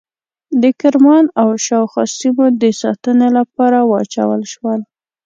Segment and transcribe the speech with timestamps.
[0.61, 4.79] د کرمان او شاوخوا سیمو د ساتنې لپاره واچول شول.